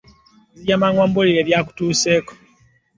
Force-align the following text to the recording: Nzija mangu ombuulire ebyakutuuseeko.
Nzija 0.59 0.75
mangu 0.81 0.99
ombuulire 1.05 1.39
ebyakutuuseeko. 1.41 2.33